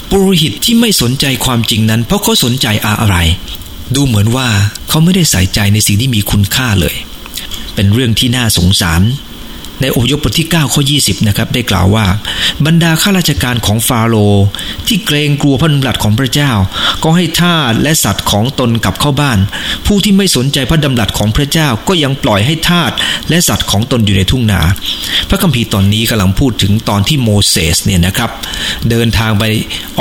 [0.09, 2.67] ปุโรหิตที่ไม่สนใจความจริงนั้น เพราะเขาสนใจ
[3.01, 3.17] อะไร
[3.95, 4.47] ดูเหมือนว่า
[4.89, 6.95] เขาไม่ได้ใส่ใจในสิ่งที่มีคุณค่าเลย
[7.75, 9.01] เป็นเรื่องที่น่าสงสาร
[9.83, 12.05] ในโอยบทที่9ข้อ20นะครับได้กล่าวว่า
[12.65, 14.45] บรรดาข้าราชการของฟาโรห์
[14.87, 16.51] ที่เกรงกลัวพระดำรัสของพระเจ้า
[17.03, 19.39] ก็ให้ทาสและสัตว์ของตนกลับเข้าบ้าน
[19.85, 22.91] ผู้ที่ไม่สนใจพระดำรัสของพระเจ้าก็ยังปล่อยให้ทาส
[23.29, 24.61] และสัตว์ของตนอยู่ในทุ่งนา
[25.29, 28.31] พระคัมภีร์ตอนนี้กำลังพูดถึงตอนที่โมเสสเนี่ยนะครับ
[28.89, 29.43] เดินทางไป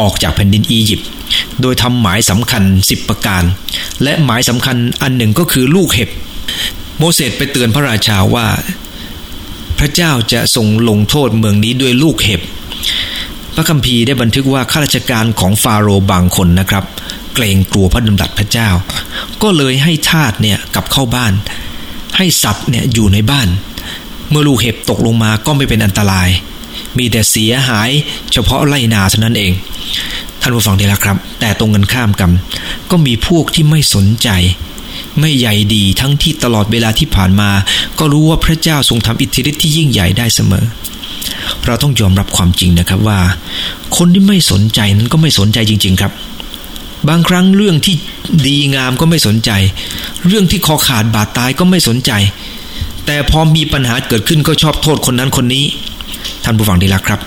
[0.01, 1.09] ออกจากแผ่นดินอียิปต์
[1.61, 3.43] โดยทำหมายสำคัญ 10 ประการ
[4.03, 6.11] และหมายสำคัญอันหนึ่งก็คือลูกเห็บ
[6.99, 8.47] โมเสสไปเตือนพระราชาว่า
[9.83, 12.41] ระเจ้าจะทรงลงโทษเมืองนี้ด้วยลูกเห็บ
[13.55, 16.85] พระคัมภีร์ได้บันทึกว่าข้าราชการของฟาโรห์บางคนนะครับ
[17.35, 18.69] เกรงกลัวพระดำรัสพระเจ้า
[19.43, 21.33] ก็เลยให้ทาสเนี่ยกลับเข้าบ้าน
[22.17, 23.49] ให้สัตว์เนี่ยอยู่ในบ้าน
[24.31, 26.29] เมื่อลูกเห็บตกลงมาก็ไม่เป็นอันตราย
[26.99, 27.91] มีแต่เสียหาย
[28.33, 29.53] เฉพาะไร่นาเท่านั้นเอง
[30.41, 32.31] ท่านผู้ฟังดีละครับ แต่ตรงกันข้ามกัน
[32.91, 34.29] ก็มีพวกที่ไม่สนใจ
[35.21, 37.51] ไม่ใหญ่ดีทั้งที่ตลอดเวลาที่ผ่านมา
[37.99, 40.65] ก็รู้ว่าพระเจ้าทรงทำอิทธิฤทธิ์ที่ยิ่งใหญ่ได้เสมอ
[41.67, 43.21] เราต้องยอมรับความจริงนะครับว่า
[43.97, 46.13] คนที่ไม่สนใจนั้นก็ไม่สนใจจริง ๆครับ
[47.09, 47.95] บางครั้งเรื่องที่
[48.47, 49.51] ดีงามก็ไม่สนใจ
[50.27, 52.13] เรื่องที่คอขาดบาดตายก็ไม่สนใจ
[53.07, 55.65] แต่พอมีปัญหาเกิดขึ้นก็ชอบโทษคนนั้นคนนี้
[56.45, 57.21] ท่านผู้ฟังดีละครับ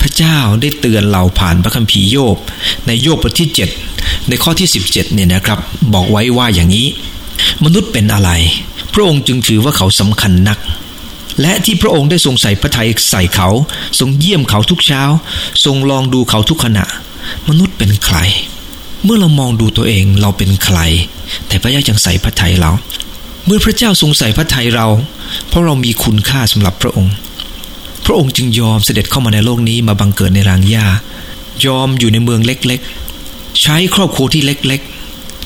[0.00, 2.36] พระเจ้าได้เตือนเราผ่านพระคัมภีร์โยบ
[2.86, 3.48] ในโยบบทที่
[3.88, 5.58] 7 ในข้อที่ 17เนี่ยนะครับ
[5.94, 6.86] บอกไว้ว่าอย่างนี้
[7.64, 8.30] มนุษย์เป็นอะไร
[8.94, 10.58] พระองค์จึงถือว่าเขาสำคัญนัก
[11.40, 13.48] และที่พระองค์ได้ทรงใส่พระทัยใส่เขา
[13.98, 15.02] ทรงเยี่ยมเขาทุกเช้า
[15.64, 16.84] ทรงลองดูเขาทุกขณะ
[17.48, 18.18] มนุษย์เป็นใคร
[19.04, 20.78] เมื่อเรามองดูตัวเองเราเป็นใคร
[21.46, 22.70] แต่พระเจ้ายังใส่พระทัยเรา
[23.46, 24.86] เมื่อพระเจ้าทรงใส่พระทัยเรา
[25.48, 27.14] เพราะเรามีคุณค่าสำหรับพระองค์
[28.04, 30.86] พระองค์จึงยอมเสด็จเข้ามาในโลกนี้มาบังเกิดในรางหญ้า
[31.66, 34.99] ยอมอยู่ในเมืองเล็กๆ ใช้ครอบครัวที่เล็กๆ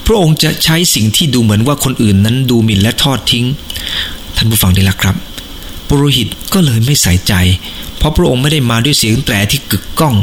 [0.07, 3.45] พระองค์จะใช้สิ่งที่ดูเหมือนว่าคนอื่นนั้นดูหมิ่นและทอดทิ้ง
[4.37, 5.17] ท่านผู้ฟังได้ละครับ
[5.89, 7.35] ปุโรหิตก็เลยไม่ใส่ใจ
[7.99, 10.15] เพราะพระองค์ไม่ได้มาด้วยเสียงแตรที่กึกก้อง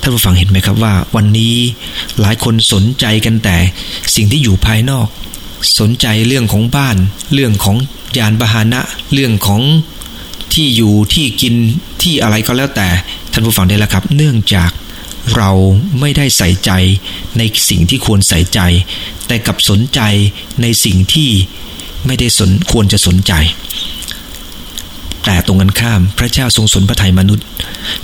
[0.00, 1.54] ท่านผู้ฟังเห็นไหมครับว่า วันนี้
[2.20, 3.56] หลายคนสนใจกันแต่
[4.14, 5.06] สิ่งที่อยู่ภายนอก
[5.78, 6.96] สนใจเรื่องของบ้าน
[7.34, 7.76] เรื่องของ
[8.18, 8.80] ยานพาหนะ
[9.12, 9.62] เรื่องของ
[10.52, 11.54] ที่อยู่ที่กิน
[12.02, 12.88] ที่อะไรก็แล้วแต่
[13.32, 14.70] ท่านผู้ฟังได้แล้วครับ เนื่องจาก
[15.36, 15.50] เรา
[16.00, 16.70] ไม่ได้ใส่ใจ
[17.38, 18.60] ในสิ่งที่ควรใส่ใจ
[19.26, 20.00] แต่กับสนใจ
[20.62, 21.30] ในสิ่งที่
[22.06, 23.32] ไม่ได้สนควรจะสนใจ
[25.24, 27.46] แต่ตรงกันข้ามพระเจ้าทรงสนพระทัยมนุษย์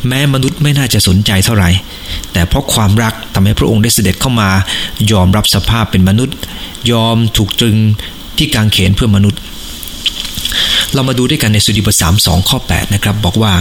[0.06, 1.70] แม้มนุษย์ไม่น่าจะสนใจเท่าไหร่
[2.32, 4.50] แต่เพราะความรักทำให้พระองค์ได้เสด็จเข้ามา
[5.12, 6.36] ยอมรับสภาพเป็นมนุษย์
[6.92, 7.76] ยอมถูกตรึง
[8.36, 9.40] ที่กางเขนเพื่อมนุษย์
[10.94, 13.52] เรามาดูด้วยกันในสุดีบทสามสองข้อ8นะครับบอกว่า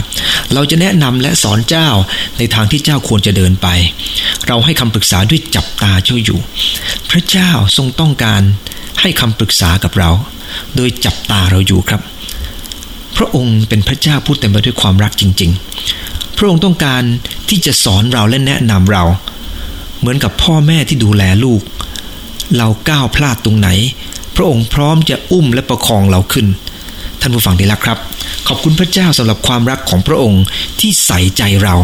[0.54, 1.88] เราจะแนะนำและสอนเจ้า
[2.38, 3.68] ในทางที่เจ้าควรจะเดินไป
[4.46, 6.40] เราให้คำปรึกษาด้วยจับตาเจ้าอยู่
[7.10, 8.42] พระเจ้าทรงต้องการ
[9.00, 10.10] ให้คำปรึกษากับเรา
[10.76, 12.00] โดยจับตาเราอยู่ครับ
[13.16, 15.50] พระองค์เป็นพระเจ้าผู้เต็มไปด้วยความรักจริง
[15.94, 17.02] ๆ พระองค์ต้องการ
[17.48, 19.04] ที่จะสอนเราและแนะนำเรา
[19.98, 21.62] เหมือนกับพ่อแม่ที่ดูแลลูก
[22.56, 23.68] เราก้าวพลาดตรงไหน
[24.36, 26.46] พระองค์พร้อมจะอุ้มและประคองเราขึ้น
[27.26, 27.98] ท่านผู้ฟังที่รักครับ
[28.48, 30.42] ขอบคุณพระเจ้าสำหรับความรักของพระองค์
[30.80, 31.74] ที่ใส่ใจเรา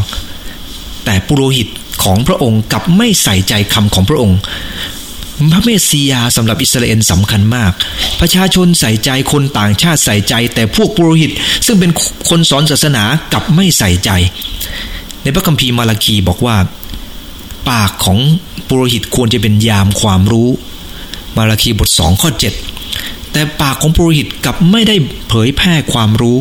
[1.05, 1.69] แต่ปุโรหิต
[2.05, 4.39] ของพระองค์กลับไม่ใส่ใจคำของพระองค์
[5.53, 7.73] พระเมสสิยาสำหรับอิสราเอลสำคัญมาก
[8.21, 11.31] ประชาชนใส่ใจคนต่างชาติใส่ใจ แต่พวกปุโรหิต
[11.67, 11.91] ซึ่งเป็น
[12.29, 14.11] คนสอนศาสนากลับไม่ใส่ใจ
[15.23, 16.57] ในพระคัมภีร์มาลาคีบอกว่า
[17.69, 18.19] ปากของ
[18.69, 20.49] ปุโรหิตควรจะเป็นยามความรู้
[21.37, 22.55] มาลาคีบทสองข้อเจ็ด
[23.33, 24.97] แต่ปากของปุโรหิตกับไม่ได้
[25.29, 26.39] เผยแพร่ความรู้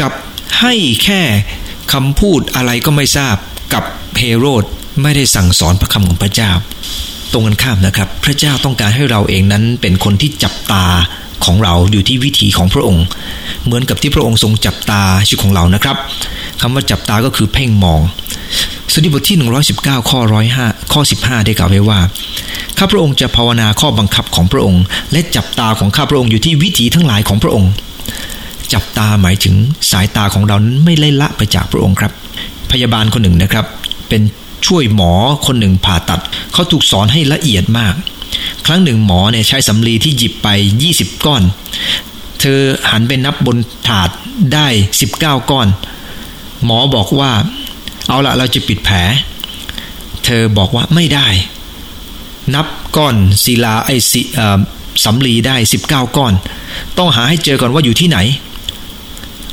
[0.00, 0.12] กับ
[0.60, 1.20] ให้แค่
[1.92, 3.36] คำพูดอะไรก็ไม่ทราบ
[3.74, 3.84] กับ
[4.18, 4.64] เฮโรด
[5.02, 6.50] ไม่ได้สั่งสอนพระคำของพระเจ้า
[7.32, 10.86] ตรงกันข้ามนะครับ พระเจ้าต้องการให้เราเองนั้นเป็นคนที่จับตา
[11.46, 13.04] ของเราอยู่ที่วิถีของพระองค์
[13.64, 15.96] เหมือนกับที่พระองค์ทรงจับตาชีวิตของเรานะครับ
[16.60, 18.00] คำว่าจับตาก็คือเพ่งมอง
[18.92, 19.36] สุดีบทที่
[19.74, 20.20] 119 ข้อ
[20.56, 22.00] 105ข้อ 15 ได้กล่าวไว้ว่า
[22.78, 27.70] ข้าพระองค์จะภาวนาข้อบังคับของพระองค์ และจับตาของข้าพระองค์อยู่ที่วิถีทั้งหลายของพระองค์
[28.72, 29.54] จับตาหมายถึง
[29.90, 32.12] สายตาของเรานั้นไม่ไล่ละไปจากพระองค์ครับ
[32.70, 33.64] พยาบาลคนหนึ่งนะครับ
[34.08, 34.22] เป็น
[34.66, 35.12] ช่วยหมอ
[35.46, 36.20] คนหนึ่งผ่าตัด
[36.52, 37.94] เขาถูกสอนให้ละเอียดมาก
[38.66, 40.48] ครั้งหนึ่งหมอเนี่ยใช้สำลีที่หยิบไป
[40.86, 41.42] 20 ก้อน
[42.40, 44.10] เธอหันไปนับบนถาด
[44.54, 44.66] ได้
[45.08, 45.68] 19 ก้อน
[46.64, 47.32] หมอบอกว่า
[48.08, 48.96] เอาละเราจะปิดแผล
[50.24, 51.28] เธอบอกว่าไม่ได้
[52.54, 54.20] นับก้อนศิลาไอ้สิ
[55.04, 56.32] สำลีได้สิบเก้าก้อน
[56.98, 58.18] ต้องหาให้เจอก่อนว่าอยู่ที่ไหน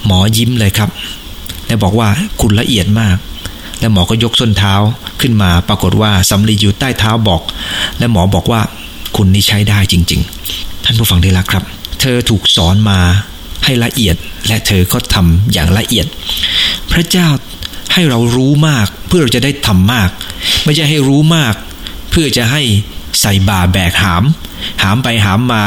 [0.06, 0.89] หมอยิ้มเลยครับ
[1.65, 2.10] และบอกว่า
[2.41, 3.17] คุณละเอียดมาก
[3.81, 4.73] และหมอก็ยกส้นเท้า
[5.21, 7.41] ขึ้นมาปรากฏว่าสำลีอยู่ใต้เท้าบอก
[7.99, 8.61] และหมอบอกว่า
[9.15, 10.21] คุณนี่ใช้ได้จริง
[10.53, 11.63] ๆ ท่านผู้ฟังได้ละครับ
[11.99, 12.99] เธอถูกสอนมา
[13.65, 14.15] ให้ละเอียด
[14.47, 16.05] และเธอก็ทำอย่างละเอียด
[16.91, 17.27] พระเจ้า
[17.93, 20.09] ให้เรารู้มากเพื่อเราจะได้ทำมาก
[20.63, 21.53] ไม่ใช่ให้รู้มาก
[22.11, 22.61] เพื่อจะให้
[23.21, 24.23] ใส่บาแบกหาม
[24.83, 25.63] หามไปหามมา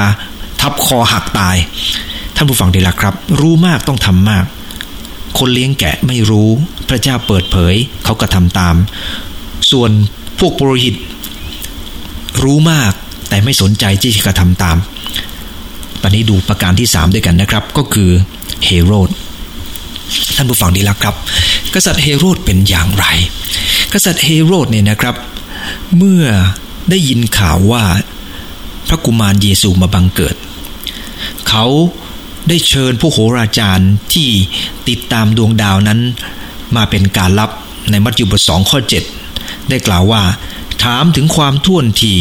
[0.61, 1.57] ทับคอหักตาย
[2.37, 4.44] ท่านผู้ฟังดีละครับ รู้มากต้องทำมาก
[5.38, 6.49] คนเลี้ยงแกะไม่รู้
[6.88, 8.75] พระเจ้าเปิดเผยเขาก็ทำตาม
[9.70, 9.90] ส่วน
[10.38, 10.94] พวกปรหิต
[12.42, 12.92] รู้มาก
[13.29, 14.77] แต่ไม่สนใจที่จะกระทำตาม
[16.03, 18.11] ตอนนี้ดูประการที่สามด้วยกันนะครับ ก็คือ
[18.64, 19.11] เฮโรด
[20.37, 21.14] ท่านผู้ฟังดีละครับ
[21.75, 23.07] กษัตริย์เฮโรดเป็นอย่างไร
[23.92, 25.14] กษัตริย์เฮโรดเนี่ยนะครับ
[25.97, 26.25] เมื่อ
[26.90, 27.85] ได้ยินข่าวว่า
[28.88, 30.37] พระกุมารเยซูมาบังเกิด
[31.49, 31.64] เขา
[32.49, 34.31] ได้เชิญผู้โหราจารย์ที่
[34.89, 36.01] ติดตามดวงดาวนั้น
[36.77, 37.51] มาเป็นการลับ
[37.91, 38.79] ในมัทธิวบทสองข้อ
[39.25, 40.23] 7 ได้กล่าวว่า
[40.85, 42.15] ถามถึงความท่วนที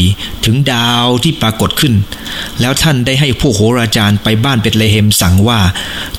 [0.46, 1.94] ถึงดาวที่ปรากฏขึ้น
[2.62, 5.60] แล้วท่านได้ให้ผู้โหราจารย์ไปบ้านเบตเลเฮมสั่งว่า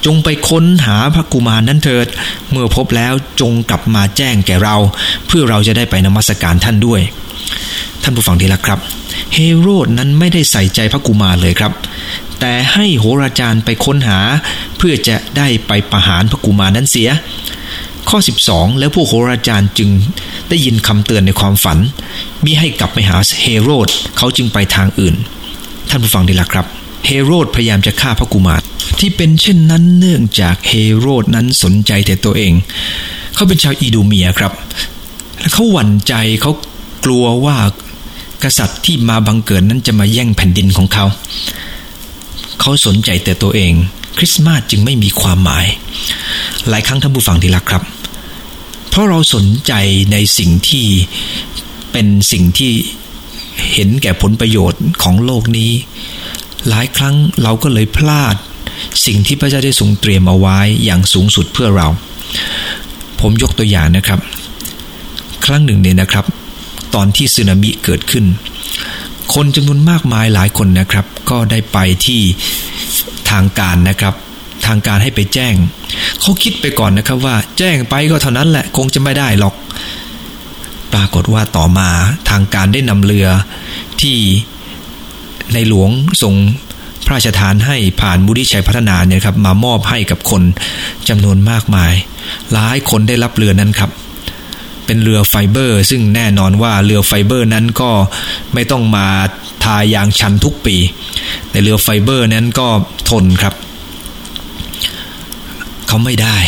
[0.04, 2.06] จงไปค้นหาพระกุมารนั้นเถิด
[2.50, 4.76] เมื่อพบแล้วจงกลับมาแจ้งแก่เรา
[5.26, 7.00] เพื่อเราจะได้ไปนมัสการท่านด้วย
[8.02, 8.78] ท่านผู้ฟังดีละครับ
[9.34, 11.72] เฮโรดนั้นไม่ได้ใส่ใจพระกุมารเลยครับ
[12.46, 14.20] แต่ให้โหราจารย์ไปค้นหา
[14.78, 17.08] เพื่อจะได้ไปประหารพระกุมารนั้นเสีย
[18.08, 19.90] ข้อ 12 แล้วพวกโหราจารย์จึง
[20.48, 21.78] ได้ยินคำเตือนในความฝัน
[22.44, 25.14] มิให้กลับไปหาเฮโรดเขาจึงไปทางอื่น
[25.88, 26.66] ท่านผู้ฟังดีละครับ
[27.06, 28.62] เฮโรดพยายามจะฆ่าพระกุมาร
[28.98, 32.52] ที่เป็นเช่นนั้นเนื่องจากเฮโรดนั้นสนใจแต่ตัวเอง
[33.34, 34.52] เขาเป็นชาวอีดูเมียครับ
[35.38, 36.52] และเขาหวั่นใจเขา
[37.04, 37.56] กลัวว่า
[38.44, 41.06] กษัตริย์ที่มาบังเกิดนั้นจะมาแย่งแผ่นดินของเขา
[42.60, 43.72] เขาสนใจแต่ตัวเอง
[44.18, 45.66] คริสต์มาสจึงไม่มีความหมาย
[46.68, 47.82] หลายครั้งท่านผู้ฟังที่รักครับ
[48.88, 49.72] เพราะเราสนใจ
[50.12, 50.86] ในสิ่งที่
[51.92, 52.72] เป็นสิ่งที่
[53.72, 55.72] เห็นแก่ผลประโยชน์ของโลกนี้
[56.68, 58.36] หลายครั้งเราก็เลยพลาด
[59.06, 61.88] สิ่งที่พระเจ้าได้ทรงเตรียมเอาไว้อย่างสูงสุดเพื่อเรา
[63.20, 64.20] ผมยกตัวอย่างนะครับ
[65.46, 66.24] ครั้งหนึ่งเนี่ยนะครับ
[66.94, 68.24] ตอนที่สึนามิเกิดขึ้น
[69.34, 72.20] คนจำนวนมากมายหลายคนนะครับ ก็ได้ไปที่
[73.30, 74.14] ทางการนะครับ
[74.66, 75.54] ทางการให้ไปแจ้ง
[76.20, 79.54] เขาคิดไปก่อนนะครับว่าแจ้งไปก็เท่านั้นแหละคงจะไม่ได้หรอก
[80.92, 81.88] ปรากฏว่าต่อมา
[82.30, 83.28] ทางการได้นำเรือ
[84.00, 84.16] ที่
[85.52, 85.90] ในหลวง
[86.22, 86.34] ทรง
[87.06, 90.42] พระราชทานให้ผ่านมูลนิธิชัยพัฒนาเนี่ยครับมามอบให้กับคน
[91.08, 91.92] จำนวนมากมาย
[92.52, 93.90] หลายคนได้รับเรือนั้นครับ
[94.86, 97.90] เป็นเรือไฟเบอร์ ซึ่งแน่นอนว่าเรือไฟเบอร์นั้นก็
[98.54, 99.06] ไม่ต้องมา
[99.64, 100.76] ทายาชันทุกปี
[101.50, 102.68] แต่เรือไฟเบอร์นั้นก็
[103.10, 103.54] ทนครับ
[105.88, 106.38] เขาไม่ได้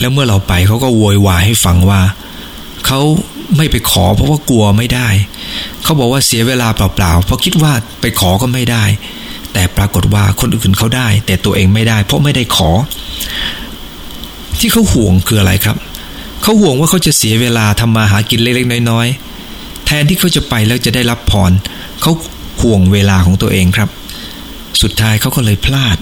[0.00, 2.00] แล้วเมื่อเราไปเขาก็โวยวายให้ฟังว่า
[2.86, 3.00] เขา
[3.56, 5.08] ไม่ไปขอเพราะว่ากลัวไม่ได้
[5.82, 8.84] เขาบอกว่าเสียเวลาเปล่าๆ เพราะคิดว่าไปขอก็ไม่ได้
[9.52, 12.70] แต่ปรากฏว่าคนอื่นเขาได้ แต่ตัวเองไม่ได้ เพราะไม่ได้ขอ
[14.58, 15.76] ที่เขาห่วงคืออะไรครับ
[16.44, 21.52] เขาห่วงว่าเขาจะเสียเวลาทำมาหากินเล็กๆน้อยๆ แทนที่เขาจะไปแล้วจะได้รับพร
[22.00, 22.12] เขา
[22.62, 23.88] ห่วงเวลาของตัวเองครับ
[24.82, 25.96] สุดท้ายเขาก็เลยพลาด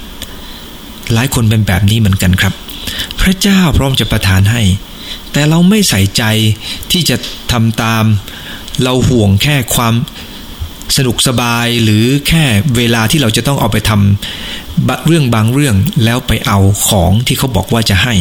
[1.13, 2.53] หลายคนเป็นแบบนี้เหมือนกันครับ
[3.21, 4.63] พระเจ้าพร้อมจะประทานให้
[5.33, 6.23] แต่เราไม่ใส่ใจ
[6.93, 7.17] ที่จะ
[7.53, 8.05] ทำตาม
[8.83, 9.95] เราห่วงแค่ความ
[10.97, 12.45] สนุกสบายหรือแค่
[12.77, 18.15] เวลาที่เราจะต้องเอาไปทำเรื่องบางเรื่องแล้วไปเอาของที่เขาบอกว่าจะให้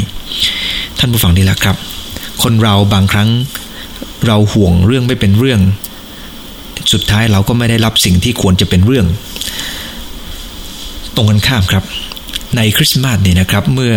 [0.99, 1.77] ท่านผู้ฟังดีแล้วครับ
[2.43, 3.29] คนเราบางครั้ง
[4.27, 5.59] เราห่วงเรื่องไม่เป็นเรื่อง
[6.93, 9.05] สุดท้ายเราก็ไม่ได้รับสิ่งที่ควรจะเป็นเรื่อง
[11.15, 11.83] ตรงกันข้ามครับ
[12.55, 13.93] ในคริสต์มาสเนี่ยนะครับ เมื่อ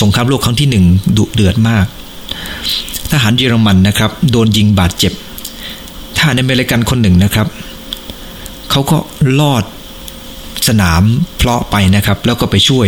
[0.00, 0.84] สงครามโลกครั้งที่หนึ่ง
[1.16, 1.86] ดุเดือดมาก
[3.10, 5.12] ทหารเยอรมันนะครับ โดนยิงบาดเจ็บ
[6.16, 7.46] ทหารอเมริกันคนหนึ่งนะครับ
[8.70, 8.98] เขาก็
[9.40, 9.64] ลอด
[10.68, 11.02] สนาม
[11.36, 12.86] เพลาะไปนะครับ แล้วก็ไปช่วย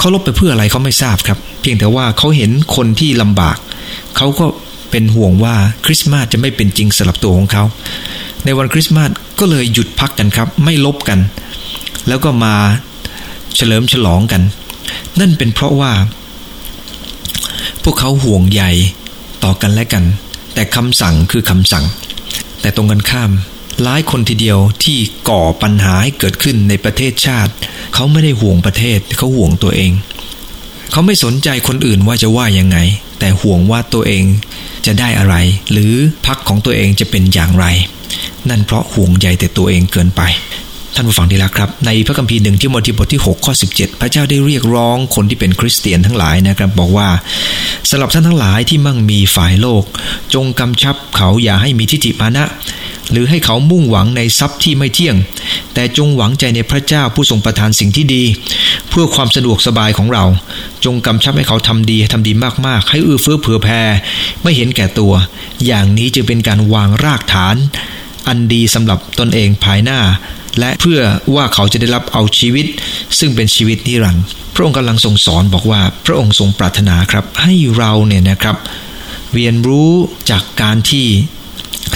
[0.00, 3.56] เขาลบไปเพื่ออะไรเขาไม่ทราบครับ เพียงแต่ว่าเขาเห็นคนที่ลำบาก
[4.16, 4.46] เขาก็
[4.90, 5.54] เป็นห่วงว่า
[5.86, 7.64] คริสต์มาสจะไม่เป็นจริงสำหรับตัวของเขา
[8.44, 11.20] ในวันคริสต์มาสก็เลยหยุดพักกันครับ ไม่ลบกัน
[12.08, 12.54] แล้วก็มา
[13.56, 14.42] เฉลิมฉลองกัน
[15.20, 15.92] นั่นเป็นเพราะว่า
[17.82, 18.62] พวกเขาห่วงใย
[19.44, 20.04] ต่อกันและกัน
[20.54, 21.84] แต่คำสั่งคือคำสั่ง
[22.60, 23.30] แต่ตรงกันข้าม
[23.82, 27.52] หลายคนทีเดียวที่ก่อปัญหาให้เกิดขึ้นในประเทศชาติ
[27.94, 29.92] เขาไม่ได้ห่วงประเทศเขาห่วงตัวเอง
[30.92, 32.78] เขาไม่สนใจคนอื่นว่าจะว่ายังไง
[33.18, 34.24] แต่ห่วงว่าตัวเอง
[34.86, 35.36] จะได้อะไร
[35.72, 35.94] หรือ
[36.26, 37.66] พักของตัวเองจะเป็นอย่างไร
[38.48, 40.22] นั่นเพราะห่วงใยแต่ตัวเองเกินไป
[40.94, 47.08] ท่านผู้ฟังที่รักครับ ในพระคัมภีร์หนึ่งที่โมธีบทที่ 6 ข้อ 17 พระเจ้าได้เรียกร้องคนที่เป็นคริสเตียนทั้งหลายนะครับบอกว่า
[47.90, 49.84] สำหรับท่านทั้งหลายที่มั่งมีฝ่ายโลก
[50.34, 52.44] จงกำชับเขาอย่าให้มีทิฏฐิมานะ
[53.10, 55.16] หรือให้เขามุ่งหวังในทรัพย์ที่ไม่เที่ยง
[55.74, 58.24] แต่จงหวังใจในพระเจ้าผู้ทรงประทานสิ่งที่ดี
[58.88, 60.24] เพื่อความสะดวกสบายของเรา
[60.84, 62.32] จงกำชับให้เขาทำดีทำดี
[62.66, 63.82] มากๆ ให้อื้อเฟื้อเผื่อแผ่
[64.42, 65.12] ไม่เห็นแก่ตัว
[65.66, 67.56] อย่างนี้จึงเป็นการวางรากฐาน
[68.28, 70.00] อันดีสำหรับตนเองภายหน้า
[70.58, 71.00] และเพื่อ
[71.34, 72.66] ว่าเขาจะได้รับเอาชีวิต
[73.18, 78.56] ซึ่งเป็นชีวิตนิรันดร์พระองค์กำลังทรงสอนบอกว่า พระองค์ทรงปรารถนาครับ ให้เราเนี่ยนะครับ
[79.34, 79.90] เรียนรู้
[80.30, 81.06] จากการที่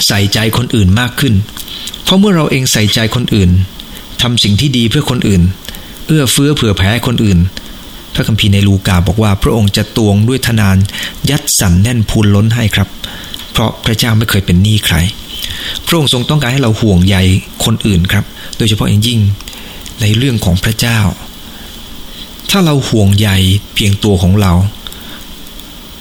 [0.07, 1.33] ใส่ใจคนอื่นมากขึ้น
[2.03, 3.49] เพราะเมื่อเราเองใส่ใจคนอื่น
[4.21, 5.41] ทำสิ่งที่ดีเพื่อคนอื่น
[6.07, 7.39] เอื้อเฟื้อเผื่อแผ่คนอื่น
[8.13, 10.77] พระคัมภีร์ในลูกาบอกว่าพระองค์จะตวงด้วยทนาน
[11.29, 12.87] ยัดสันแน่นพูนล้นให้ครับ
[13.51, 14.95] เพราะพระเจ้าไม่เคยเป็นหนี้ใคร
[15.85, 17.17] พระองค์ทรงต้องการให้เราห่วงใย
[17.65, 18.25] คนอื่นครับ
[18.57, 19.19] โดยเฉพาะอย่างยิ่ง
[20.01, 20.99] ในเรื่องของพระเจ้า
[22.49, 23.29] ถ้าเราห่วงใย
[23.73, 24.53] เพียงตัวของเรา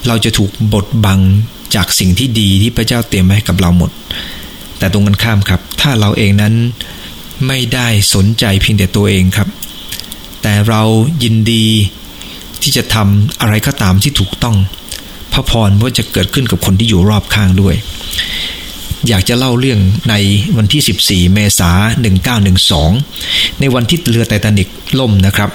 [0.07, 1.21] เราจะถูกบดบัง
[1.75, 3.91] จากสิ่งที่ดีที่พระเจ้าเตรียมไว้ให้กับเราหมด
[4.79, 6.55] แต่ตรงกันข้ามครับ ถ้าเราเองนั้น
[7.47, 9.49] ไม่ได้สนใจเพียงแต่ตัวเองครับ
[10.43, 10.83] แต่เรา
[11.23, 11.67] ยินดี
[12.63, 14.57] ที่จะทำอะไรก็ตามที่ถูกต้อง
[15.33, 17.75] พระพรก็จะเกิดขึ้นกับคนที่อยู่รอบข้างด้วย
[19.09, 20.15] อยากจะเล่าเรื่องใน
[20.57, 22.17] วันที่ 14 เมษายน
[22.89, 25.51] 1912 ในวันที่เรือไททานิกล่มนะครับ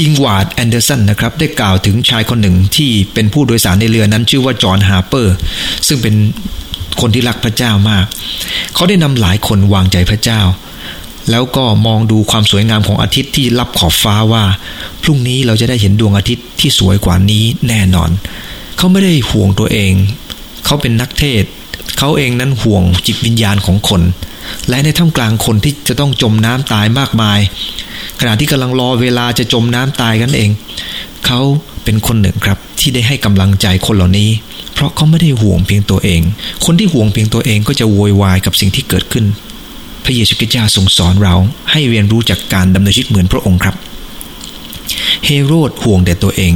[0.00, 5.34] อิงวาร์ดแอนเดอร์สันนะครับได้กล่าวถึงชายคนหนึ่งที่เป็นผู้โดยสารในเรือนั้นชื่อว่าจอห์นฮาร์เปอร์
[5.86, 6.14] ซึ่งเป็น
[7.00, 8.04] คนที่รักพระเจ้ามาก
[8.74, 10.40] เขาได้นำหลายคนวางใจพระเจ้า
[11.30, 14.44] แล้วก็มองดูความสวยงามของอาทิตย์ที่รับขอบฟ้าว่า
[15.02, 18.10] พรุ่งนี้เราจะได้เห็นดวงอาทิตย์ที่สวยกว่านี้แน่นอน
[18.76, 19.92] เขาไม่ได้ห่วงตัวเอง
[20.64, 21.44] เขาเป็นนักเทศ
[22.02, 24.02] เขาเองนั้นห่วงจิตวิญญาณของคน
[24.68, 27.40] และในท่ามกลางคนที่จะต้องจมน้ำตายมากมาย
[28.20, 30.50] ขณะที่กำลังรอเวลาจะจมน้ำตายกันเอง
[31.26, 31.40] เขา
[31.84, 34.30] เป็นคนหนึ่งครับที่ได้ให้กำลังใจคนเหล่านี้
[34.74, 36.20] เพราะเขาไม่ได้ห่วงเพียงตัวเอง
[36.64, 39.24] คนที่ห่วงเพียงตัวเองก็จะโวยวายกับสิ่งที่เกิดขึ้น
[40.04, 41.34] พระเยซูคริสต์เจ้าทรงสอนเรา
[41.70, 43.74] ให้เรียนรู้จากการดำเนินชีวิตเหมือนพระองค์ครับ
[45.24, 46.52] เฮโรดห่วงแต่ตัวเอง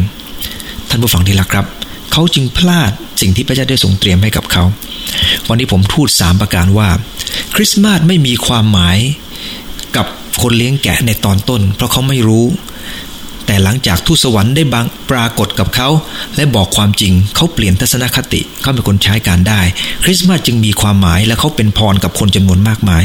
[0.89, 1.67] ท่านผู้ฟังที่รักครับ
[2.13, 4.65] เขาจึงพลาดสิ่งที่พระเจ้าได้ทรงเตรียมให้กับเขา
[5.49, 6.89] วันนี้ผมพูดสามประการว่า
[7.55, 8.99] คริสต์มาสไม่มีความหมาย
[9.97, 10.07] กับ
[10.43, 12.47] คนเลี้ยงแกะในตอนต้น เพราะเขาไม่รู้
[13.47, 15.89] แต่หลังจากทูตสวรรค์ได้บางปรากฏกับเขา
[16.37, 19.61] และบอกความจริงเขาเปลี่ยนทัศนคติเขาเป็นคนใช้การได้
[20.05, 23.03] คริสต์มาสจึงมีความหมายและเขาเป็นพรกับคนจำนวนมากมาย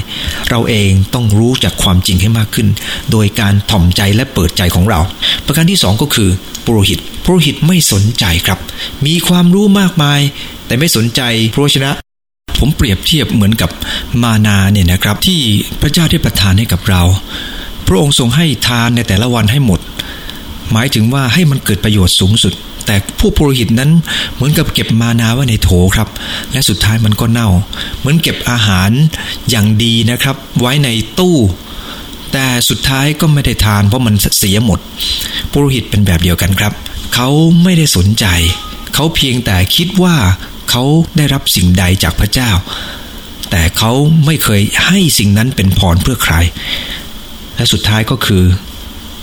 [0.50, 2.68] เราเองต้องรู้จากความจริงให้มากขึ้น
[3.12, 5.00] โดยการถ่อมใจและเปิดใจของเรา
[5.46, 6.30] ประการที่สองก็คือ
[6.66, 8.60] ปุโรหิตปุโรหิตไม่สนใจครับ
[9.06, 10.20] มีความรู้มากมาย
[10.68, 11.22] แต่ไม่สนใจ
[11.54, 11.92] พระชนะ
[12.60, 13.70] ผมเปรียบเทียบเหมือนกับ
[14.24, 15.40] มานาเนี่ยนะครับ ที่
[15.82, 17.04] พระเจ้าได้ประทานให้กับเรา
[17.88, 19.80] พระองค์ทรงให้ทานในแต่ละวันให้หมด
[20.72, 22.54] หมายถึงว่าให้มันเกิดประโยชน์สูงสุด
[22.86, 23.92] แต่ผู้ปุโรหิตนั้น
[24.34, 26.08] เหมือนกับเก็บมานาไว้ในโถครับ
[26.52, 27.50] และสุดท้ายมันก็เน่า
[28.00, 28.92] เหมือนเก็บอาหาร
[29.50, 31.38] อย่างดีนะครับ ไว้ในตู้
[32.32, 34.80] แต่สุดท้ายก็ไม่ได้ทานเพราะมันเสียหมด
[35.52, 36.74] ปุโรหิตเป็นแบบเดียวกันครับ
[37.16, 37.30] เขา
[37.64, 38.26] ไม่ได้สนใจ
[38.94, 40.16] เขาเพียงแต่คิดว่า
[40.70, 40.84] เขา
[41.18, 42.52] ได้รับสิ่งใดจากพระเจ้า
[43.52, 43.92] แต่เขา
[44.26, 46.36] ไม่เคยให้สิ่งนั้นเป็นพรเพื่อใคร
[47.56, 48.44] และสุดท้ายก็คือ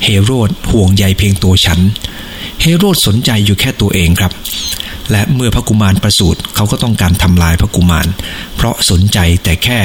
[0.05, 1.81] เฮโรดห่วงใยเพียงตัวฉัน
[2.61, 4.33] เฮโรดสนใจอยู่แค่ตัวเองครับ
[5.11, 8.07] และเมื่อพระกุมารประสูติเขาก็ต้องการทำลายพระกุมาร
[8.57, 9.81] เพราะสนใจแต่แค่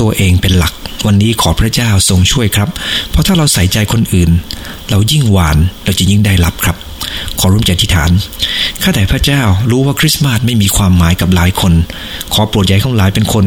[0.00, 0.72] ตัวเองเป็นหลัก
[1.06, 2.68] วันนี้ขอพระเจ้าทรงช่วยครับ
[3.10, 4.30] เพราะถ้าเราใส่ใจคนอื่น
[4.90, 6.76] เรายิ่งหวานเราจะยิ่งได้รับครับ
[7.40, 8.10] ขอร่วมใจที่ฐาน
[8.82, 11.72] ข้าแต่พระเจ้ารู้ว่าคริสต์มาสไม่มีความหมายกับหลายคน
[12.34, 13.46] ขอโปรดใหญ่ข้างหลายเป็นคน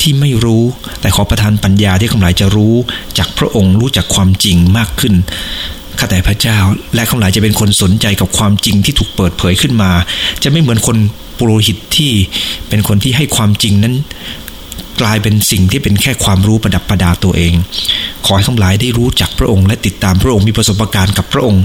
[0.00, 0.62] ที่ไม่รู้
[1.00, 2.74] แต่ขอประทานปัญญาที่ข้างหลายจะรู้
[3.18, 5.14] จากพระองค์รู้จักความจริงมากขึ้น
[5.98, 6.58] ข้าแต่พระเจ้า
[6.94, 9.90] และข้างหลายจะเป็นคนสนใจกับความจริงที่ถูกเปิดเผยขึ้นมา
[10.42, 10.96] จะไม่เหมือนคน
[11.38, 12.12] ปุโรหิตที่
[12.68, 13.94] เป็นคนที่ให้ความจริงนั้น
[15.00, 17.54] กลายเป็นสิ่งที่เป็นแค่ความรู้ประดับประดาตัวเอง
[18.26, 21.64] ขอให้ข้างหลายได้รู้จักพระองค์ และติดตามพระองค์มีประสบการณ์กับพระองค์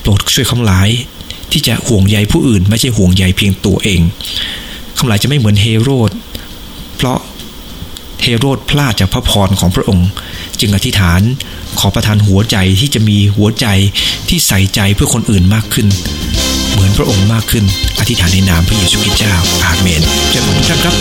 [0.00, 0.88] โปรดช่วยข้างหลาย
[1.52, 4.00] ที่จะห่วงใยผู้อื่น ไม่ใช่ห่วงใยเพียงตัวเอง
[4.96, 6.10] ข้างหลายจะไม่เหมือนเฮโรด
[6.96, 7.18] เพราะ
[8.22, 10.08] เฮโรดพลาดจากพระพรของพระองค์
[10.60, 11.20] จึงอธิษฐาน
[11.78, 13.66] ขอประทานหัวใจที่จะมีหัวใจ
[14.28, 15.86] ที่ใส่ใจเพื่อคนอื่นมากขึ้น
[16.72, 17.64] เหมือนพระองค์มากขึ้น
[18.00, 19.34] อธิษฐานในนามพระเยซูคริสต์เจ้า
[19.64, 20.94] อาเมนเจ้าของทุกท่านครับ